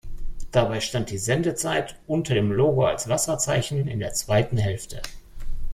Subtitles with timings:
[0.51, 4.99] Dabei stand die Sendezeit unter dem Logo als Wasserzeichen in der zweiten Hälfte.